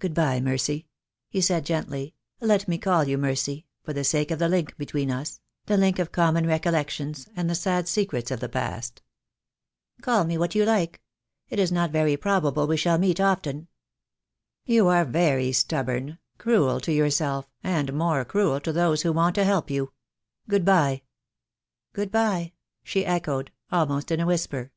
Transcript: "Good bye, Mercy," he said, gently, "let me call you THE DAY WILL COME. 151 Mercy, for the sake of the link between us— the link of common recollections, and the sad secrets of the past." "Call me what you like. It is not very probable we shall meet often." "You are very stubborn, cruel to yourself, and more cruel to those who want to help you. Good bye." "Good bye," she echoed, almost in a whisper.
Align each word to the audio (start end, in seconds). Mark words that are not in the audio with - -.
"Good 0.00 0.14
bye, 0.14 0.40
Mercy," 0.40 0.88
he 1.28 1.40
said, 1.40 1.64
gently, 1.64 2.16
"let 2.40 2.66
me 2.66 2.76
call 2.76 3.04
you 3.04 3.16
THE 3.16 3.22
DAY 3.22 3.28
WILL 3.28 3.36
COME. 3.36 3.64
151 3.84 3.84
Mercy, 3.84 3.84
for 3.84 3.92
the 3.92 4.02
sake 4.02 4.30
of 4.32 4.40
the 4.40 4.48
link 4.48 4.76
between 4.76 5.12
us— 5.12 5.40
the 5.66 5.76
link 5.76 6.00
of 6.00 6.10
common 6.10 6.44
recollections, 6.44 7.28
and 7.36 7.48
the 7.48 7.54
sad 7.54 7.86
secrets 7.86 8.32
of 8.32 8.40
the 8.40 8.48
past." 8.48 9.00
"Call 10.02 10.24
me 10.24 10.36
what 10.36 10.56
you 10.56 10.64
like. 10.64 11.00
It 11.48 11.60
is 11.60 11.70
not 11.70 11.92
very 11.92 12.16
probable 12.16 12.66
we 12.66 12.76
shall 12.76 12.98
meet 12.98 13.20
often." 13.20 13.68
"You 14.64 14.88
are 14.88 15.04
very 15.04 15.52
stubborn, 15.52 16.18
cruel 16.38 16.80
to 16.80 16.90
yourself, 16.92 17.48
and 17.62 17.92
more 17.92 18.24
cruel 18.24 18.58
to 18.62 18.72
those 18.72 19.02
who 19.02 19.12
want 19.12 19.36
to 19.36 19.44
help 19.44 19.70
you. 19.70 19.92
Good 20.48 20.64
bye." 20.64 21.02
"Good 21.92 22.10
bye," 22.10 22.54
she 22.82 23.06
echoed, 23.06 23.52
almost 23.70 24.10
in 24.10 24.18
a 24.18 24.26
whisper. 24.26 24.72